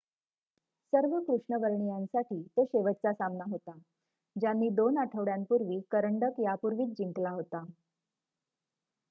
सर्व 0.93 1.11
कृष्णवर्णियांसाठी 1.21 2.41
तो 2.49 2.65
शेवटचा 2.65 3.11
सामना 3.13 3.43
होता 3.49 3.77
ज्यांनी 4.35 4.69
दोन 4.75 4.97
आठवड्यांपूर्वी 4.97 5.79
करंडक 5.91 6.39
यापूर्वीच 6.41 6.97
जिंकला 6.97 7.29
होता 7.31 7.63